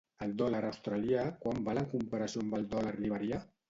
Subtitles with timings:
[0.27, 3.47] El dòlar australià quant val en comparació amb el dòlar liberià?